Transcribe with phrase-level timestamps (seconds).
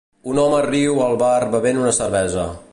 [0.29, 2.51] Un home riu al bar bevent una cervesa